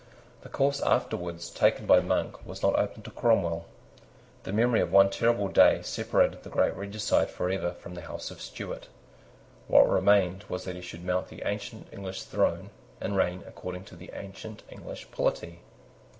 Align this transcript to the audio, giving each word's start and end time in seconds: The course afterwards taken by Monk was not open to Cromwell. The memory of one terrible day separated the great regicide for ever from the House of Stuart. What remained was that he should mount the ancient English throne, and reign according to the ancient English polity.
The 0.41 0.49
course 0.49 0.81
afterwards 0.81 1.51
taken 1.51 1.85
by 1.85 1.99
Monk 1.99 2.43
was 2.43 2.63
not 2.63 2.73
open 2.75 3.03
to 3.03 3.11
Cromwell. 3.11 3.67
The 4.41 4.51
memory 4.51 4.81
of 4.81 4.91
one 4.91 5.11
terrible 5.11 5.47
day 5.47 5.83
separated 5.83 6.41
the 6.41 6.49
great 6.49 6.73
regicide 6.75 7.29
for 7.29 7.51
ever 7.51 7.73
from 7.73 7.93
the 7.93 8.01
House 8.01 8.31
of 8.31 8.41
Stuart. 8.41 8.87
What 9.67 9.87
remained 9.87 10.45
was 10.49 10.63
that 10.63 10.75
he 10.75 10.81
should 10.81 11.05
mount 11.05 11.27
the 11.27 11.43
ancient 11.45 11.85
English 11.93 12.23
throne, 12.23 12.71
and 12.99 13.15
reign 13.15 13.43
according 13.45 13.83
to 13.85 13.95
the 13.95 14.09
ancient 14.15 14.63
English 14.71 15.11
polity. 15.11 15.61